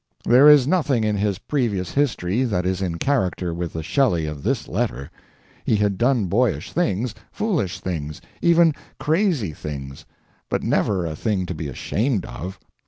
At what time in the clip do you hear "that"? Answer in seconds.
2.45-2.65